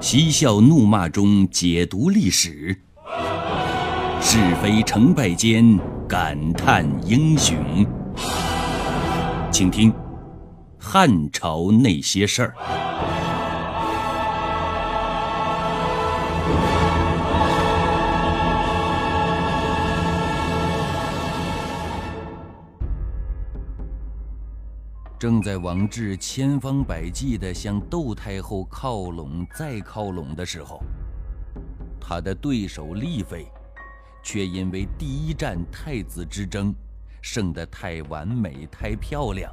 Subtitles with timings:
[0.00, 2.74] 嬉笑怒骂中解读历史，
[4.22, 7.54] 是非成败间感叹英雄。
[9.52, 9.92] 请听
[10.78, 12.54] 《汉朝那些事儿》。
[25.20, 30.82] 正在王志千方百计地向窦太后靠拢再靠拢的时候，
[32.00, 33.46] 他的对手丽妃，
[34.22, 36.74] 却因为第一战太子之争
[37.20, 39.52] 胜得太完美、太漂亮，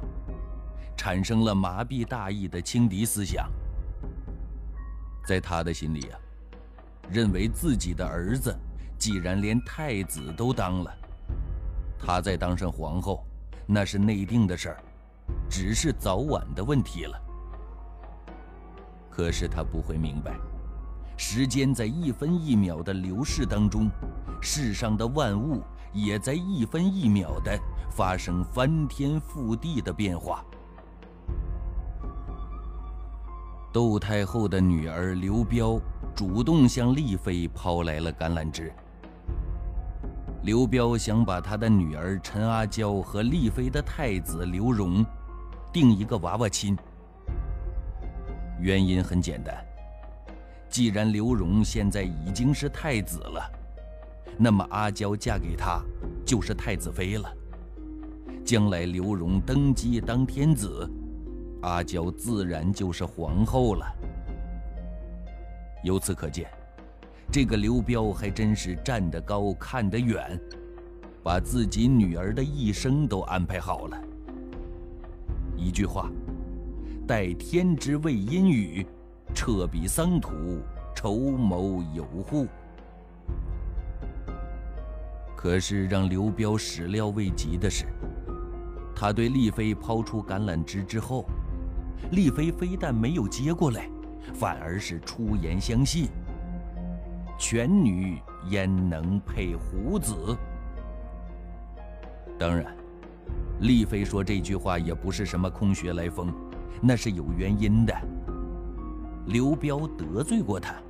[0.96, 3.46] 产生了麻痹大意的轻敌思想。
[5.26, 6.18] 在他的心里啊，
[7.10, 8.58] 认为自己的儿子
[8.96, 10.90] 既然连太子都当了，
[11.98, 13.22] 他再当上皇后，
[13.66, 14.82] 那是内定的事儿。
[15.48, 17.20] 只是早晚的问题了。
[19.10, 20.36] 可是他不会明白，
[21.16, 23.90] 时间在一分一秒的流逝当中，
[24.40, 27.58] 世上的万物也在一分一秒的
[27.90, 30.44] 发生翻天覆地的变化。
[33.72, 35.80] 窦太后的女儿刘彪
[36.14, 38.72] 主动向丽妃抛来了橄榄枝。
[40.42, 45.04] 刘彪想把他的女儿陈阿娇和丽妃的太子刘荣。
[45.72, 46.76] 定一个娃娃亲，
[48.60, 49.54] 原因很简单。
[50.68, 53.50] 既然刘荣现在已经是太子了，
[54.38, 55.82] 那么阿娇嫁给他
[56.24, 57.30] 就是太子妃了。
[58.44, 60.88] 将来刘荣登基当天子，
[61.62, 63.86] 阿娇自然就是皇后了。
[65.84, 66.50] 由此可见，
[67.30, 70.40] 这个刘彪还真是站得高看得远，
[71.22, 74.02] 把自己女儿的一生都安排好了。
[75.58, 76.08] 一句话，
[77.06, 78.86] 待天之未阴雨，
[79.34, 80.30] 彻彼桑土，
[80.94, 82.46] 筹谋有户。
[85.36, 87.86] 可是让刘彪始料未及的是，
[88.94, 91.24] 他对丽妃抛出橄榄枝之后，
[92.12, 93.90] 丽妃非但没有接过来，
[94.32, 96.08] 反而是出言相信
[97.38, 98.20] ：“犬女
[98.50, 100.14] 焉能配虎子？”
[102.38, 102.77] 当然。
[103.60, 106.32] 丽妃说这句话也不是什么空穴来风，
[106.80, 107.92] 那是有原因的。
[109.26, 110.80] 刘彪得罪过他，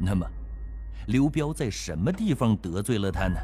[0.00, 0.26] 那么，
[1.08, 3.38] 刘彪在什么地方得罪了他呢？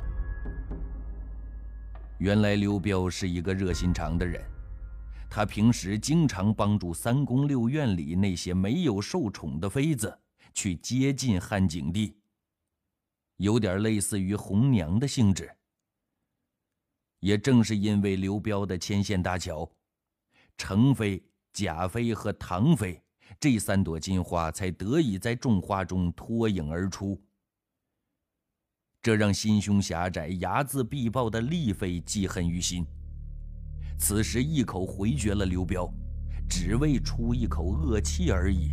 [2.18, 4.42] 原来刘彪是一个热心肠的人，
[5.28, 10.18] 他平时经常帮助三宫六院里那些没有受宠的妃子
[10.54, 12.16] 去接近汉景帝，
[13.36, 15.50] 有点类似于红娘的性质。
[17.20, 19.70] 也正是因为刘彪的牵线搭桥，
[20.56, 21.22] 程妃、
[21.52, 23.02] 贾妃和唐妃
[23.38, 27.20] 这三朵金花才得以在众花中脱颖而出。
[29.02, 32.86] 这让心胸狭窄、睚眦必报的丽妃记恨于心，
[33.98, 35.90] 此时一口回绝了刘彪，
[36.48, 38.72] 只为出一口恶气而已。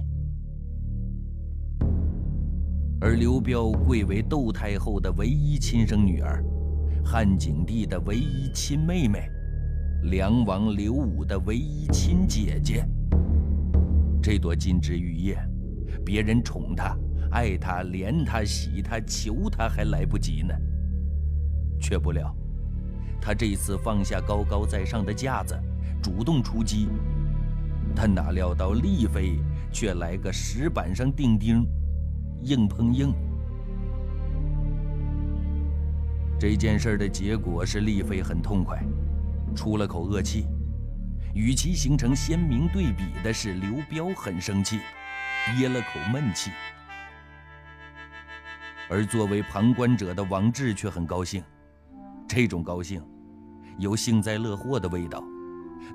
[3.00, 6.44] 而刘彪贵为窦太后的唯一亲生女儿。
[7.10, 9.32] 汉景帝的唯一亲妹妹，
[10.10, 12.86] 梁王刘武的唯一亲姐姐。
[14.22, 15.38] 这朵金枝玉叶，
[16.06, 16.98] 别人宠她、
[17.32, 20.54] 爱她、怜她、喜她、求她还来不及呢。
[21.80, 22.36] 却不料，
[23.22, 25.58] 他这次放下高高在上的架子，
[26.04, 26.90] 主动出击。
[27.96, 29.40] 他哪料到丽妃
[29.72, 31.66] 却来个石板上钉钉，
[32.42, 33.14] 硬碰硬。
[36.40, 38.80] 这件事的结果是丽妃很痛快，
[39.56, 40.46] 出了口恶气。
[41.34, 44.80] 与其形成鲜明对比的是，刘彪很生气，
[45.48, 46.52] 憋了口闷气。
[48.90, 51.44] 而作为旁观者的王志却很高兴，
[52.28, 53.04] 这种高兴
[53.80, 55.24] 有幸灾乐祸的味道，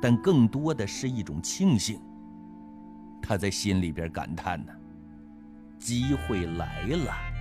[0.00, 2.00] 但更多的是一种庆幸。
[3.22, 4.72] 他在心里边感叹呢：
[5.78, 7.32] 机会来了。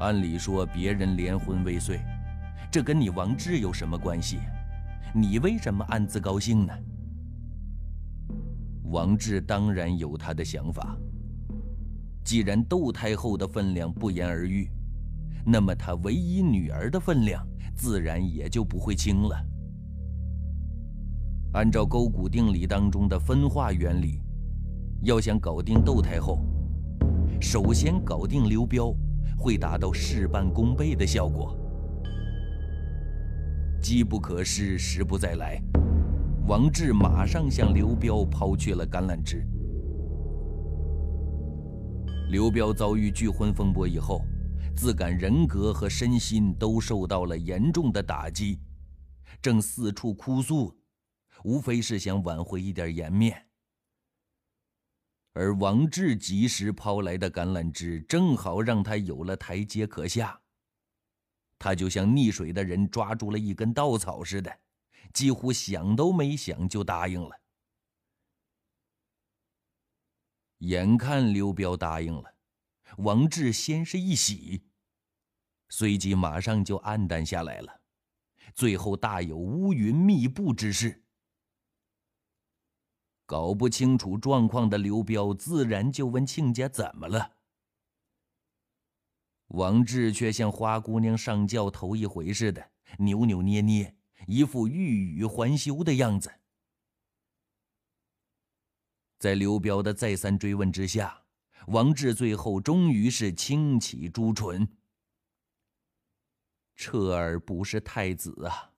[0.00, 2.00] 按理说，别人连婚未遂，
[2.72, 4.38] 这跟你王志有什么关系？
[5.14, 6.72] 你为什么暗自高兴呢？
[8.84, 10.96] 王志当然有他的想法。
[12.24, 14.70] 既然窦太后的分量不言而喻，
[15.44, 19.36] 那么他唯一女儿的分量自然也就不会轻了。
[21.52, 24.22] 按照勾股定理当中的分化原理，
[25.02, 26.38] 要想搞定窦太后，
[27.38, 28.94] 首先搞定刘彪。
[29.40, 31.56] 会达到事半功倍的效果。
[33.80, 35.58] 机不可失，时不再来。
[36.46, 39.46] 王志马上向刘彪抛去了橄榄枝，
[42.30, 44.20] 刘彪遭遇拒婚风波以后，
[44.76, 48.58] 自感人格和身心都受到了严重的打击，
[49.40, 50.74] 正四处哭诉，
[51.44, 53.49] 无非是想挽回一点颜面。
[55.32, 60.40] 而王志及时抛来的橄榄枝，正好让他有了台阶可下。
[61.58, 64.58] 他就像溺水的人抓住了一根稻草似的，
[65.12, 67.30] 几乎想都没想就答应了。
[70.58, 72.34] 眼看刘彪答应了，
[72.98, 74.62] 王志先是一喜，
[75.68, 77.80] 随即马上就黯淡下来了，
[78.54, 81.04] 最后大有乌云密布之势。
[83.30, 87.36] 搞不清楚状况的刘彪自然就问亲家怎么了。
[89.50, 93.96] 王志却像花姑娘上轿头一回似的，扭扭捏捏，
[94.26, 96.28] 一副欲语还休的样子。
[99.20, 101.22] 在刘彪的再三追问之下，
[101.68, 104.66] 王志最后终于是轻启朱唇
[106.74, 108.72] ：“彻儿不是太子啊，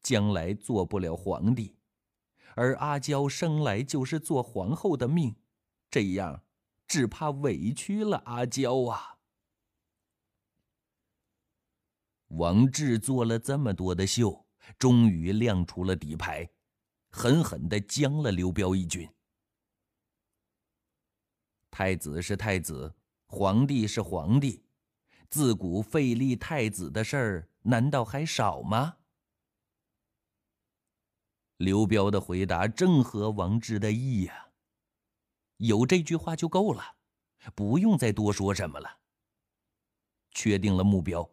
[0.00, 1.76] 将来做不了皇帝。”
[2.60, 5.34] 而阿娇生来就是做皇后的命，
[5.90, 6.44] 这样
[6.86, 9.16] 只怕委屈了阿娇啊。
[12.26, 14.46] 王志做了这么多的秀，
[14.78, 16.50] 终于亮出了底牌，
[17.08, 19.08] 狠狠的将了刘彪一军。
[21.70, 24.62] 太子是太子，皇帝是皇帝，
[25.30, 28.98] 自古废立太子的事儿难道还少吗？
[31.60, 34.46] 刘彪的回答正合王志的意呀。
[35.58, 36.82] 有这句话就够了，
[37.54, 38.88] 不用再多说什么了。
[40.30, 41.28] 确定了目标，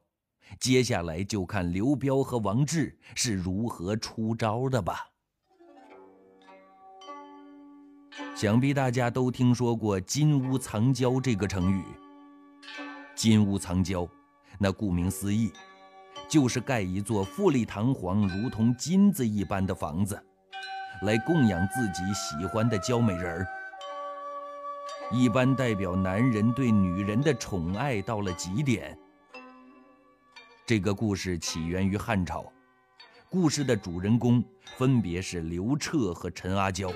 [0.60, 5.08] 接下来就看刘彪和王志是如何出招的吧。
[8.36, 11.86] 想必大家都听说过“金屋藏娇”这个成语。
[13.16, 14.06] 金屋藏娇，
[14.60, 15.54] 那顾名思义。
[16.28, 20.22] 就是盖一座富丽堂皇、如同金子一般的房子，
[21.04, 23.48] 来供养自己喜欢的娇美人儿。
[25.10, 28.98] 一般代表男人对女人的宠爱到了极点。
[30.66, 32.52] 这个故事起源于汉朝，
[33.30, 34.44] 故事的主人公
[34.76, 36.92] 分别是刘彻和陈阿娇。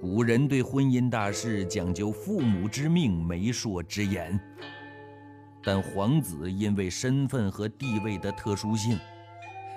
[0.00, 4.38] 古人对婚姻大事讲究父母之命、媒妁之言。
[5.66, 8.98] 但皇子因为身份和地位的特殊性，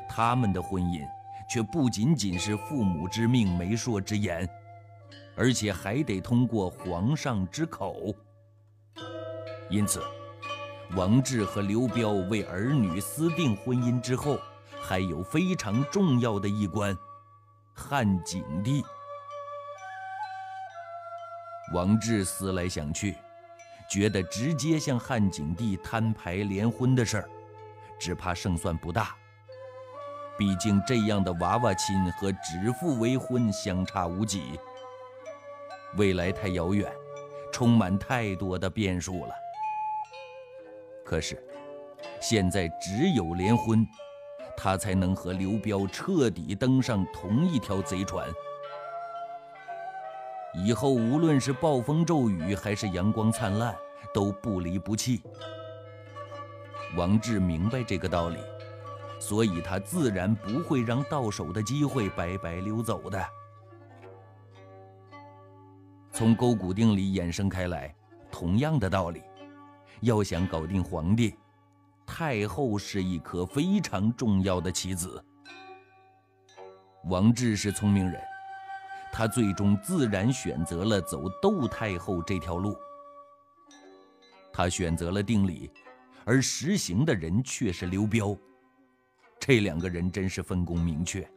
[0.10, 1.08] 他们的婚姻
[1.50, 4.50] 却不仅仅是父母之命、媒妁之言，
[5.36, 8.14] 而且还得通过皇上之口。
[9.70, 10.04] 因此，
[10.96, 14.38] 王志和刘彪为儿女私定婚姻之后，
[14.82, 16.98] 还有非常重要的一关——
[17.74, 18.84] 汉景帝。
[21.74, 23.16] 王志思来想去。
[23.90, 27.30] 觉得直接向汉景帝摊牌联婚的事儿，
[27.98, 29.16] 只怕胜算不大。
[30.38, 34.60] 毕竟这样的娃娃亲和指腹为婚相差无几，
[35.96, 36.92] 未来太遥远，
[37.52, 39.34] 充满太多的变数了。
[41.04, 41.42] 可是，
[42.22, 43.88] 现在只有联婚，
[44.56, 48.28] 他才能和刘彪彻底登上同一条贼船。
[50.54, 53.76] 以后无论是暴风骤雨还是阳光灿烂，
[54.14, 55.22] 都不离不弃。
[56.96, 58.38] 王志明白这个道理，
[59.20, 63.24] 所以他自然不会让到手的机会白白溜走的。
[66.12, 67.94] 从勾股定理衍生开来，
[68.32, 69.22] 同样的道理，
[70.02, 71.36] 要想搞定皇帝，
[72.06, 75.24] 太后是一颗非常重要的棋子。
[77.06, 78.22] 王志是聪明人。
[79.10, 82.78] 他最终自然选择了走窦太后这条路。
[84.58, 85.70] 他选择了定理，
[86.26, 88.36] 而实行的人却是刘彪。
[89.40, 91.30] 这两个人真是分工明确。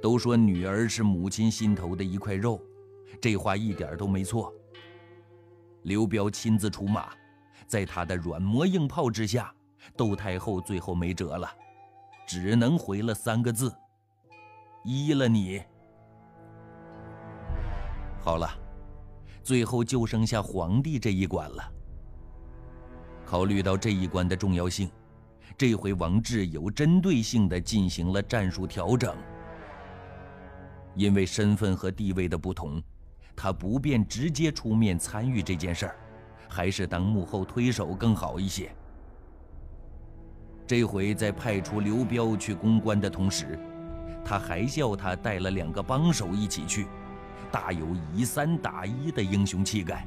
[0.00, 2.62] 都说女儿是母亲心头的一块肉，
[3.20, 4.54] 这话一点都没错。
[5.82, 7.12] 刘彪亲自出马，
[7.66, 9.52] 在他的软磨硬泡之下，
[9.96, 11.50] 窦太后最后没辙了，
[12.28, 13.74] 只能回了三个字：
[14.84, 15.60] 依了你。
[18.20, 18.48] 好了，
[19.44, 21.72] 最后就剩下皇帝这一关了。
[23.26, 24.90] 考虑到这一关的重要性，
[25.56, 29.14] 这回王志有针对性地进行了战术调整。
[30.94, 32.82] 因为身份和地位的不同，
[33.36, 35.96] 他不便直接出面参与这件事儿，
[36.48, 38.74] 还是当幕后推手更好一些。
[40.66, 43.58] 这回在派出刘彪去攻关的同时，
[44.24, 46.86] 他还叫他带了两个帮手一起去。
[47.44, 50.06] 大有以三打一的英雄气概。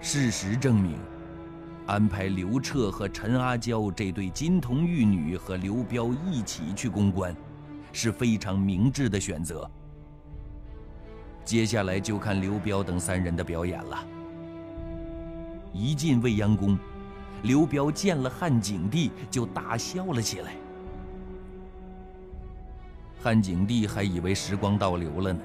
[0.00, 0.96] 事实证明，
[1.86, 7.34] 安排刘彻和陈阿娇这对金童玉女和刘彪一起去攻关，
[7.92, 9.68] 是非常明智的选择。
[11.44, 14.06] 接下来就看刘彪等三人的表演了。
[15.72, 16.78] 一进未央宫，
[17.42, 20.52] 刘彪见了汉景帝就大笑了起来。
[23.20, 25.40] 汉景帝还以为时光倒流了呢。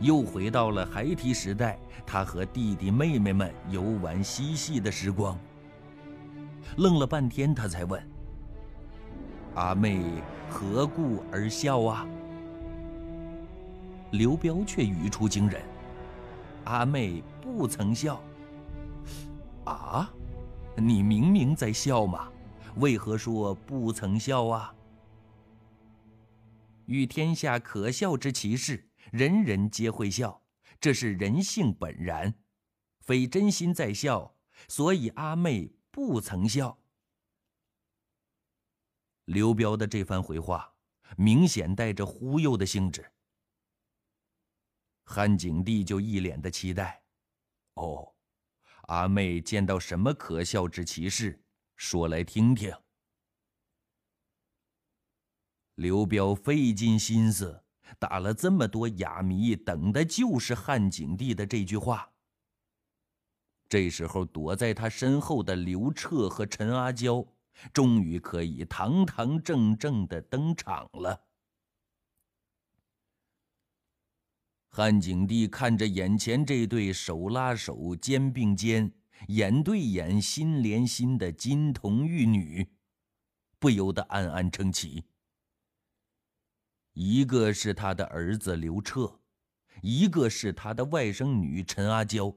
[0.00, 5.38] 又回到了孩提时代，他和弟弟妹妹们游玩嬉戏的时光。
[6.78, 8.02] 愣了半天，他才问
[9.54, 10.00] ：“阿妹
[10.48, 12.06] 何故而笑啊？”
[14.10, 15.60] 刘彪却语出惊人
[16.64, 18.20] ：“阿妹不曾笑。”
[19.64, 20.10] 啊，
[20.74, 22.28] 你明明在笑嘛，
[22.76, 24.74] 为何说不曾笑啊？
[26.92, 28.90] 遇天下可笑之奇事。
[29.10, 30.44] 人人皆会笑，
[30.80, 32.32] 这是人性本然，
[33.00, 34.36] 非真心在笑，
[34.68, 36.78] 所以阿妹不曾笑。
[39.24, 40.72] 刘彪的这番回话，
[41.16, 43.12] 明显带着忽悠的性质。
[45.04, 47.02] 汉景帝就一脸的期待，
[47.74, 48.14] 哦，
[48.82, 51.42] 阿妹见到什么可笑之奇事，
[51.76, 52.72] 说来听听。
[55.82, 57.64] 刘彪费尽心思。
[57.98, 62.08] 打了这么多哑谜，等的就是汉景帝的这句话。
[63.68, 67.26] 这时候，躲在他身后的刘彻和陈阿娇，
[67.72, 71.20] 终于可以堂堂正正的登场了。
[74.68, 78.90] 汉景帝看着眼前这对手拉手、肩并肩、
[79.28, 82.66] 眼对眼、心连心的金童玉女，
[83.58, 85.04] 不由得暗暗称奇。
[86.92, 89.20] 一个是他的儿子刘彻，
[89.80, 92.36] 一个是他的外甥女陈阿娇。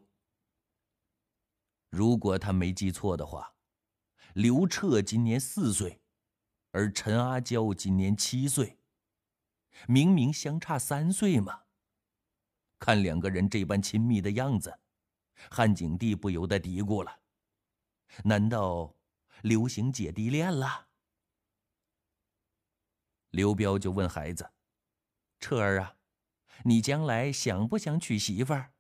[1.90, 3.56] 如果他没记错的话，
[4.34, 6.02] 刘彻今年四岁，
[6.72, 8.80] 而陈阿娇今年七岁，
[9.88, 11.64] 明明相差三岁嘛。
[12.80, 14.80] 看两个人这般亲密的样子，
[15.50, 17.20] 汉景帝不由得嘀咕了：
[18.24, 18.96] 难道
[19.42, 20.88] 流行姐弟恋了？
[23.36, 24.50] 刘彪就问孩子
[25.42, 25.98] ：“彻儿啊，
[26.64, 28.74] 你将来想不想娶媳妇儿？”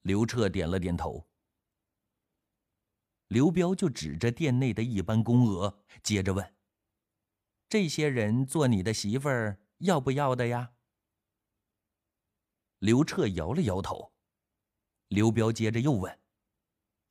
[0.00, 1.28] 刘彻点了点头。
[3.26, 6.56] 刘彪就指着殿内的一班宫娥，接着问
[7.68, 10.72] ：“这些人做你的媳妇儿，要不要的呀？”
[12.80, 14.14] 刘彻摇了摇头。
[15.08, 16.18] 刘彪接着又问：“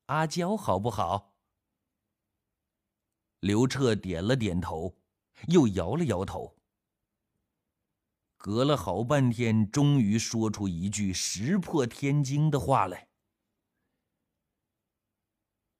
[0.07, 1.35] 阿娇好不好？”
[3.41, 4.97] 刘彻点了点头。
[5.45, 6.57] 又摇了摇头，
[8.35, 13.07] 隔了好半天，终于说出一句石破天惊的话来：“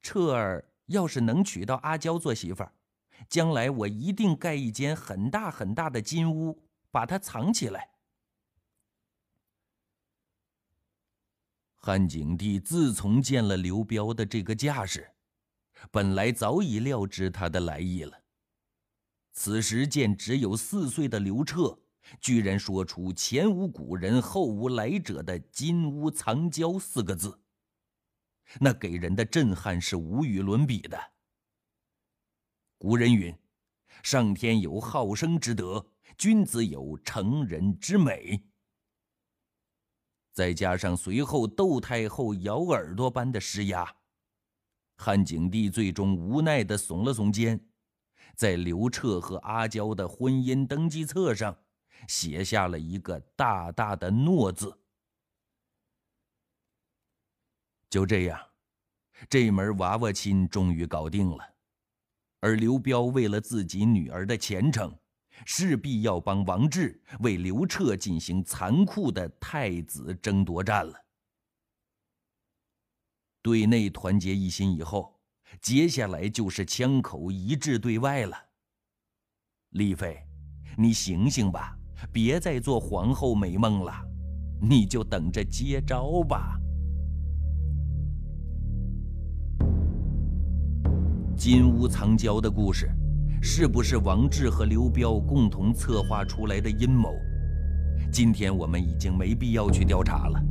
[0.01, 2.73] 彻儿要是能娶到阿娇做媳妇儿，
[3.27, 7.89] 将来我一定盖一间很大很大的金屋，把她藏起来。”
[11.75, 15.09] 汉景帝自从见了刘彪的这个架势，
[15.89, 18.21] 本来早已料知他的来意了。
[19.39, 21.77] 此时见只有四岁的刘彻，
[22.19, 27.39] 居然说出“前无古人，后无来者”的“金屋藏娇”四个字，
[28.59, 30.99] 那给人的震撼是无与伦比的。
[32.79, 33.31] 古人云
[34.01, 35.85] ：“上天有好生之德，
[36.17, 38.43] 君子有成人之美。”
[40.33, 43.97] 再加上随后窦太后咬耳朵般的施压，
[44.95, 47.63] 汉景帝最终无奈地耸了耸肩。
[48.35, 51.57] 在刘彻和阿娇的婚姻登记册上，
[52.07, 54.77] 写下了一个大大的“诺”字。
[57.89, 58.39] 就这样，
[59.29, 61.43] 这门娃娃亲终于搞定了。
[62.41, 64.95] 而刘彪为了自己女儿的前程，
[65.45, 71.05] 势必要帮王志为刘彻进行残酷的太子争夺战了。
[73.41, 75.16] 对内团结一心以后。
[75.61, 78.35] 接下来就是枪口一致对外了。
[79.71, 80.17] 丽妃，
[80.77, 81.77] 你醒醒吧，
[82.11, 83.93] 别再做皇后美梦了，
[84.61, 86.59] 你就等着接招吧。
[91.35, 92.89] 金屋藏娇的故事，
[93.41, 97.13] 是不是王志和刘彪共同策划出来的阴谋？
[98.11, 100.41] 今天我们已经没必要去调查了。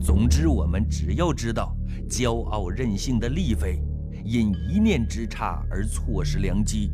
[0.00, 1.76] 总之，我们只要知道，
[2.08, 3.82] 骄傲任性的丽妃。
[4.24, 6.90] 因一念之差而错失良机，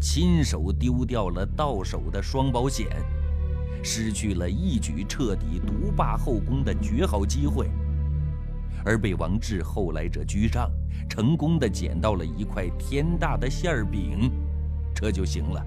[0.00, 2.86] 亲手丢掉了到手的双保险，
[3.82, 7.70] 失去了一举彻底独霸后宫的绝好机会，
[8.84, 10.70] 而被王志后来者居上，
[11.08, 14.30] 成功的捡到了一块天大的馅儿饼，
[14.94, 15.66] 这就行了。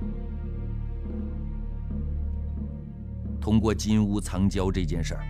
[3.39, 5.23] 通过金屋藏娇这件事儿，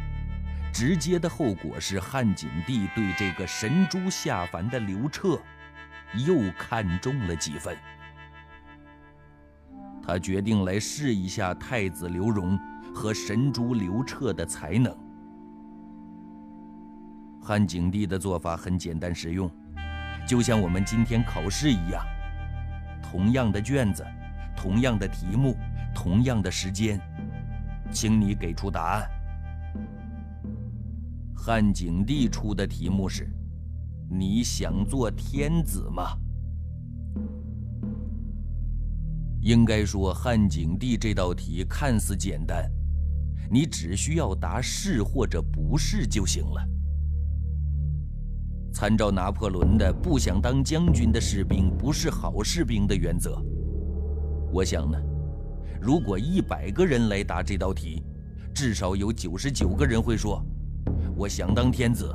[0.74, 5.40] 直接的后果是汉景帝对这个神猪下凡的刘彻
[6.16, 7.76] 又看中了几分。
[10.02, 12.58] 他决定来试一下太子刘荣
[12.96, 14.96] 和神珠刘彻的才能。
[17.42, 19.52] 汉景帝的做法很简单实用，
[20.28, 22.06] 就像我们今天考试一样，
[23.02, 24.06] 同样的卷子，
[24.56, 25.56] 同样的题目，
[25.94, 27.00] 同样的时间，
[27.92, 29.10] 请你给出答案。
[31.36, 33.30] 汉景帝出的题目是：
[34.10, 36.18] 你想做天子吗？
[39.42, 42.70] 应该说，汉景帝这道题看似简单，
[43.50, 46.62] 你只需要答是或者不是就行了。
[48.74, 53.42] 参照拿破仑的“不想当将军的士兵不是好士兵”的原则，
[54.52, 54.98] 我想呢，
[55.82, 58.04] 如果一百个人来答这道题，
[58.54, 60.44] 至少有九十九个人会说
[61.16, 62.14] ：“我想当天子。”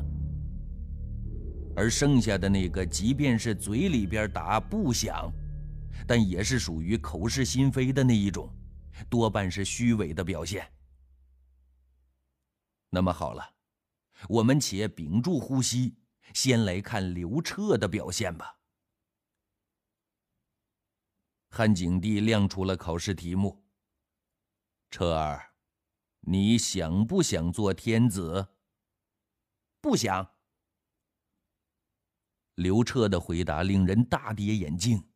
[1.76, 5.33] 而剩下的那个，即便是嘴里边答不想。
[6.07, 8.52] 但也是属于口是心非的那一种，
[9.09, 10.69] 多半是虚伪的表现。
[12.91, 13.55] 那么好了，
[14.29, 15.95] 我们且屏住呼吸，
[16.35, 18.59] 先来看刘彻的表现吧。
[21.50, 23.64] 汉景帝亮出了考试题目
[24.91, 25.52] ：“彻儿，
[26.21, 28.49] 你想不想做天子
[29.81, 30.32] ？”“不想。”
[32.54, 35.09] 刘彻的回答令人大跌眼镜。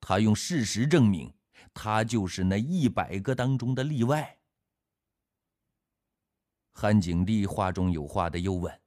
[0.00, 1.34] 他用事实证明，
[1.74, 4.38] 他就是那一百个当中的例外。
[6.72, 8.82] 汉景帝话中有话的又问：“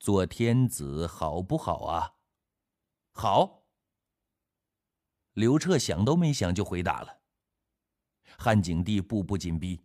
[0.00, 2.14] 做天子好不好啊
[3.12, 3.62] ？”“好。”
[5.34, 7.20] 刘彻想都没想就回答了。
[8.38, 9.84] 汉景帝步步紧逼：“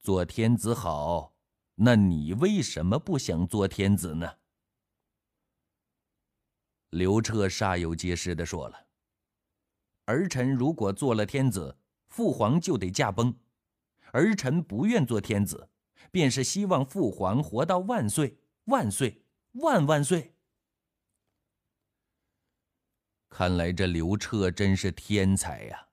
[0.00, 1.34] 做天子好，
[1.74, 4.38] 那你为什么不想做天子呢？”
[6.90, 8.86] 刘彻煞有介事的说了
[10.06, 11.76] ：“儿臣如果做了天子，
[12.08, 13.34] 父皇就得驾崩；
[14.12, 15.68] 儿臣不愿做天子，
[16.10, 19.22] 便是希望父皇活到万岁、万岁、
[19.52, 20.34] 万万岁。”
[23.28, 25.88] 看来这刘彻真是天才呀！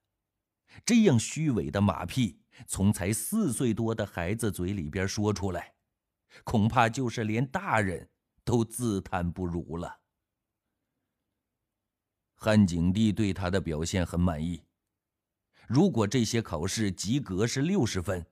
[0.86, 5.76] 这样虚伪的马屁，从才四岁多的孩子嘴里边说出来，
[6.46, 8.10] 恐怕就是连大人
[8.46, 10.00] 都自叹不如了。
[12.36, 14.62] 汉景帝对他的表现很满意。
[15.68, 18.24] 如果这些考试及格是六十分，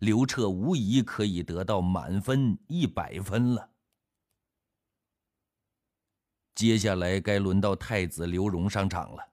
[0.00, 3.70] 刘彻无疑可以得到满分一百分了。
[6.54, 9.32] 接下来该轮到太子刘荣上场了。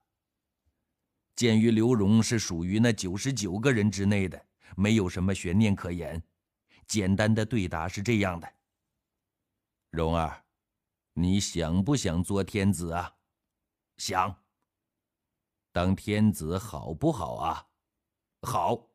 [1.35, 6.21] 鉴于刘荣是属于那九十九个人之内的，没有什么悬念可言。
[6.87, 8.47] 简单的对答是这样的
[9.89, 10.45] ：“荣儿，
[11.13, 13.11] 你想不想做天子啊？”
[13.97, 14.43] 想
[15.71, 17.67] 当天子好不好啊？
[18.41, 18.89] 好。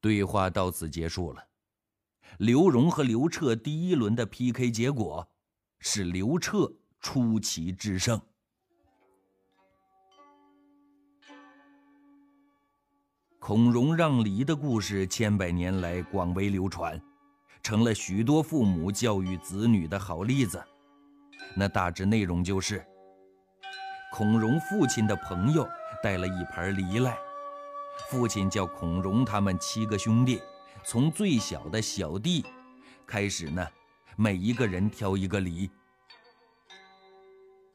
[0.00, 1.48] 对话到此结束了。
[2.38, 5.28] 刘荣和刘彻第一轮的 PK 结果
[5.80, 8.20] 是刘彻出奇制胜。
[13.38, 17.00] 孔融让梨的故事千百年来广为流传，
[17.62, 20.62] 成了许多父母教育子女的好例子。
[21.58, 22.86] 那大致内容就是：
[24.12, 25.68] 孔融父亲的朋友
[26.00, 27.18] 带了一盘梨来，
[28.08, 30.40] 父亲叫孔融他们七个兄弟，
[30.84, 32.46] 从最小的小弟
[33.04, 33.66] 开始呢，
[34.14, 35.68] 每一个人挑一个梨。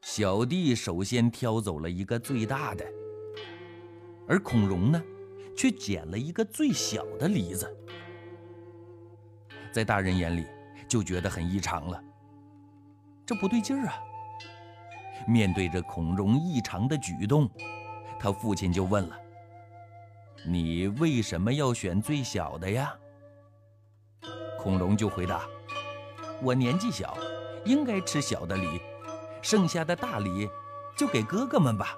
[0.00, 2.86] 小弟首先挑走了一个最大的，
[4.26, 5.02] 而孔融呢，
[5.54, 7.70] 却捡了一个最小的梨子，
[9.70, 10.46] 在大人眼里
[10.88, 12.02] 就觉得很异常了。
[13.26, 13.94] 这不对劲儿啊！
[15.26, 17.48] 面对着孔融异常的举动，
[18.20, 19.16] 他父亲就问了
[20.44, 22.94] ：“你为什么要选最小的呀？”
[24.58, 25.42] 孔融就回答
[26.42, 27.16] ：“我年纪小，
[27.64, 28.80] 应该吃小的梨，
[29.40, 30.48] 剩下的大梨
[30.96, 31.96] 就给哥哥们吧。”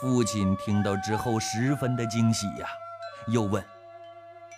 [0.00, 2.66] 父亲听到之后十分的惊喜呀，
[3.28, 3.64] 又问：“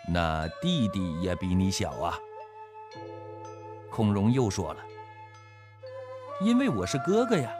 [0.08, 2.16] 那弟弟也比你小啊？”
[3.92, 4.82] 孔融又说了
[6.40, 7.52] ：“因为我是哥哥呀，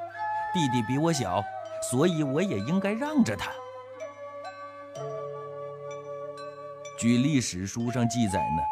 [0.55, 1.45] 弟弟比我小，
[1.91, 3.53] 所以我也应该让着他。
[6.99, 8.63] 据历史书上记载呢，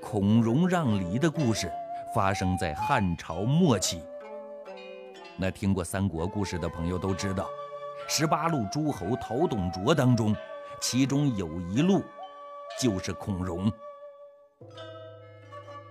[0.00, 1.68] 孔融让梨的故事
[2.14, 4.00] 发生在汉朝末期。
[5.36, 7.48] 那听过三国故事的朋友都知道，
[8.08, 10.32] 十八路诸侯讨董卓当中，
[10.80, 12.04] 其中有一路
[12.80, 13.68] 就是孔融。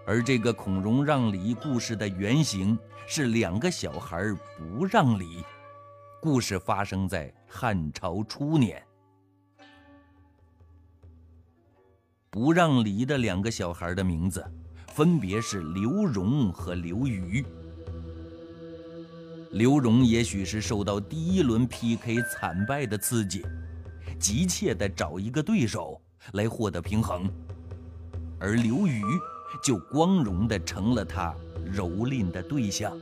[0.06, 4.22] 而这个孔融让梨故事的原型是两个小孩
[4.58, 5.44] 不让梨。
[6.22, 8.82] 故事发生在汉朝初年，
[12.30, 14.42] 不让梨的两个小孩的名字
[14.88, 17.46] 分别是刘荣和刘瑜。
[19.52, 23.46] 刘荣也许是受到第一轮 PK 惨败的刺激，
[24.18, 26.02] 急切地找一个对手
[26.34, 27.30] 来获得平衡，
[28.40, 29.04] 而刘瑜。
[29.62, 31.34] 就光荣地成了他
[31.74, 32.98] 蹂躏的对象。